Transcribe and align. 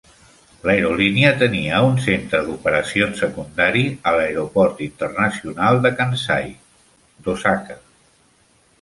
L'aerolínia 0.67 1.33
tenia 1.43 1.81
un 1.89 1.99
centre 2.05 2.39
d'operacions 2.47 3.21
secundari 3.25 3.85
a 4.13 4.17
l'Aeroport 4.19 4.83
Internacional 4.89 5.83
de 5.87 5.95
Kansai 6.03 6.53
d'Osaka. 7.27 7.83